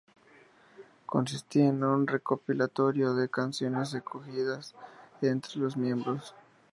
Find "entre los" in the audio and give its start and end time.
5.21-5.77